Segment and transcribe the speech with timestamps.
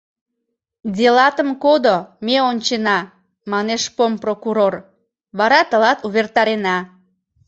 [0.97, 1.95] —Делатым кодо,
[2.25, 2.99] ме ончена,—
[3.51, 4.73] манеш помпрокурор,—
[5.37, 6.77] вара тылат увертарена.